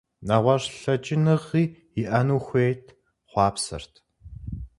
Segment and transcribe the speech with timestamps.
[0.27, 1.63] Нэгъуэщӏ лъэкӏыныгъи
[2.01, 2.85] иӏэну хуейт,
[3.29, 3.93] хъуапсэрт.